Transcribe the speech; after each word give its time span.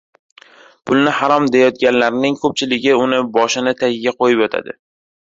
•Pulni 0.91 1.11
harom 1.17 1.43
deyayotganlarning 1.55 2.37
ko‘pchiligi 2.45 2.97
uni 3.03 3.21
boshining 3.37 3.77
tagiga 3.83 4.15
qo‘yib 4.23 4.43
yotadi. 4.47 4.75